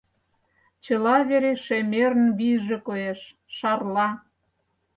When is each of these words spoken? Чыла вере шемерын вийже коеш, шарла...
Чыла 0.83 1.15
вере 1.29 1.53
шемерын 1.65 2.27
вийже 2.37 2.77
коеш, 2.87 3.19
шарла... 3.57 4.09